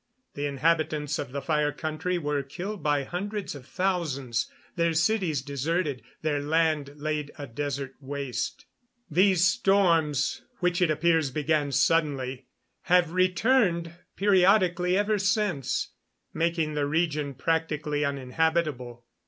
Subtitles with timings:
[0.33, 6.01] The inhabitants of the Fire Country were killed by hundreds of thousands, their cities deserted,
[6.23, 8.65] their land laid a desert waste.
[9.11, 12.47] These storms, which it appears began suddenly,
[12.89, 15.89] have returned periodically ever since,
[16.33, 19.05] making the region practically uninhabitable.